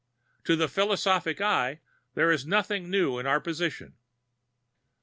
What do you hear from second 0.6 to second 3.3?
philosophic eye, there is nothing new in